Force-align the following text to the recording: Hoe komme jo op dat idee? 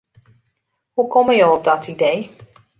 Hoe 0.93 1.07
komme 1.07 1.35
jo 1.35 1.53
op 1.53 1.63
dat 1.63 1.87
idee? 1.87 2.35